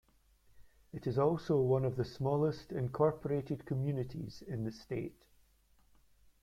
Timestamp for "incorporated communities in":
2.71-4.63